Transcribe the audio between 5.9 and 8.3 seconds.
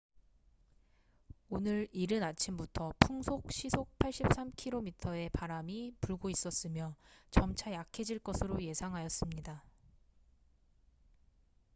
불고 있었으며 점차 약해질